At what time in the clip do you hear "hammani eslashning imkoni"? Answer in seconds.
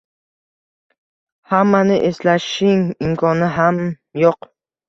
1.51-3.55